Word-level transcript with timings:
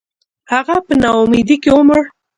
•هغه 0.51 0.75
په 0.85 0.93
ناامیدۍ 1.01 1.57
کې 1.63 1.71
ومړ. 1.73 2.01